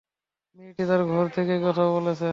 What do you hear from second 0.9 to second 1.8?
ঘর থেকেই